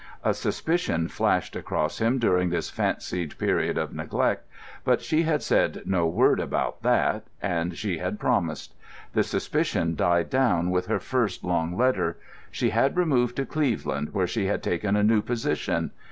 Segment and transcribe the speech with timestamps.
[0.23, 4.47] A suspicion flashed across him during this fancied period of neglect;
[4.83, 8.73] but she had said no word about that—and she had promised.
[9.13, 12.17] The suspicion died down with her first long letter.
[12.49, 15.91] She had removed to Cleveland, where she had taken a new position.